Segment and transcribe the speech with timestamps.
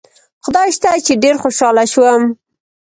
[0.45, 2.21] خدای شته چې ډېر خوشاله شوم.